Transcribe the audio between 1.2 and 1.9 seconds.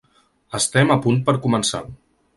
per començar.